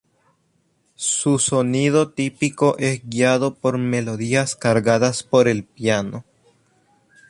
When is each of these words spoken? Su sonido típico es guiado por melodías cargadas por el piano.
Su 0.95 1.37
sonido 1.37 2.09
típico 2.09 2.75
es 2.79 3.01
guiado 3.07 3.53
por 3.53 3.77
melodías 3.77 4.55
cargadas 4.55 5.21
por 5.21 5.47
el 5.47 5.63
piano. 5.63 6.23